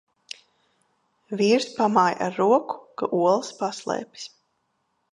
[1.41, 4.29] Vīrs pamāj ar roku, ka olas paslēpis.